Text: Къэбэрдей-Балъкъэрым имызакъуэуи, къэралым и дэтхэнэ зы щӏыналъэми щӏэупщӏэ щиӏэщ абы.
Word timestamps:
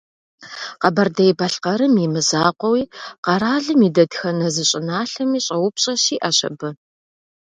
Къэбэрдей-Балъкъэрым 0.81 1.95
имызакъуэуи, 2.05 2.83
къэралым 3.25 3.79
и 3.87 3.89
дэтхэнэ 3.95 4.47
зы 4.55 4.63
щӏыналъэми 4.69 5.39
щӏэупщӏэ 5.45 5.93
щиӏэщ 6.03 6.39
абы. 6.47 6.69